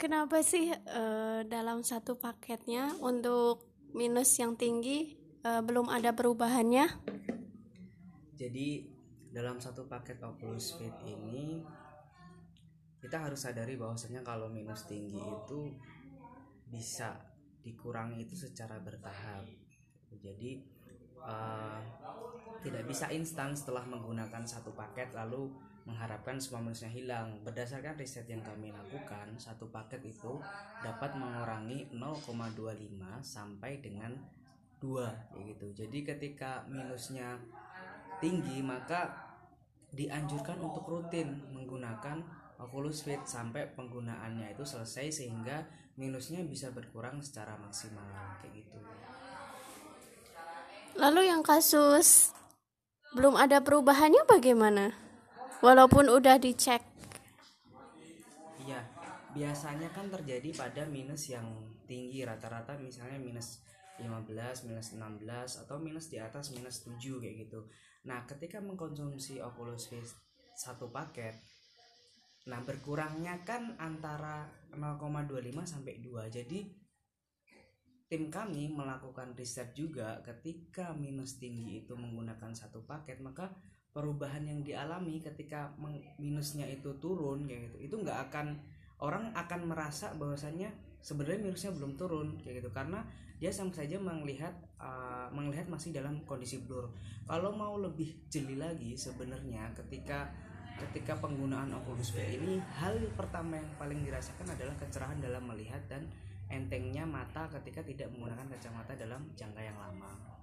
[0.00, 6.88] kenapa sih uh, dalam satu paketnya untuk minus yang tinggi uh, belum ada perubahannya?
[8.40, 8.88] Jadi
[9.28, 11.60] dalam satu paket Oculus Fit ini
[13.04, 15.76] kita harus sadari bahwasanya kalau minus tinggi itu
[16.72, 17.20] bisa
[17.60, 19.44] dikurangi itu secara bertahap.
[20.16, 20.64] Jadi
[21.24, 21.80] uh,
[22.60, 25.48] tidak bisa instan setelah menggunakan satu paket lalu
[25.88, 27.40] mengharapkan semua minusnya hilang.
[27.40, 30.38] Berdasarkan riset yang kami lakukan, satu paket itu
[30.84, 34.12] dapat mengurangi 0,25 sampai dengan
[34.80, 35.66] 2 gitu.
[35.72, 37.40] Jadi ketika minusnya
[38.20, 39.08] tinggi maka
[39.90, 42.22] dianjurkan untuk rutin menggunakan
[42.60, 45.64] Oculus Fit sampai penggunaannya itu selesai sehingga
[45.96, 48.04] minusnya bisa berkurang secara maksimal
[48.40, 48.79] kayak gitu.
[51.00, 52.36] Lalu yang kasus
[53.16, 54.92] belum ada perubahannya bagaimana?
[55.64, 56.84] Walaupun udah dicek.
[58.60, 58.84] Iya,
[59.32, 61.48] biasanya kan terjadi pada minus yang
[61.88, 63.64] tinggi rata-rata misalnya minus
[63.96, 67.64] 15, minus 16 atau minus di atas minus 7 kayak gitu.
[68.04, 70.20] Nah, ketika mengkonsumsi Oculus Rift
[70.52, 71.32] satu paket,
[72.44, 76.28] nah berkurangnya kan antara 0,25 sampai 2.
[76.28, 76.60] Jadi
[78.10, 83.54] tim kami melakukan riset juga ketika minus tinggi itu menggunakan satu paket, maka
[83.94, 85.70] perubahan yang dialami ketika
[86.18, 88.58] minusnya itu turun kayak gitu itu nggak akan
[89.02, 90.70] orang akan merasa bahwasannya
[91.02, 93.02] sebenarnya minusnya belum turun kayak gitu karena
[93.40, 96.92] dia sama saja melihat uh, melihat masih dalam kondisi blur.
[97.24, 100.28] Kalau mau lebih jeli lagi sebenarnya ketika
[100.76, 106.04] ketika penggunaan Oculus V ini hal pertama yang paling dirasakan adalah kecerahan dalam melihat dan
[106.50, 110.39] entengnya mata ketika tidak menggunakan kacamata dalam jangka yang lama.